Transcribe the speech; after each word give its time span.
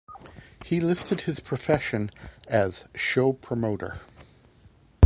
He 0.65 0.79
listed 0.79 1.19
his 1.21 1.39
profession 1.39 2.09
as 2.47 2.85
"show 2.95 3.33
promoter". 3.33 3.99